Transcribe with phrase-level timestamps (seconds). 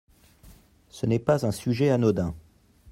[0.89, 2.33] Ce n’est pas un sujet anodin.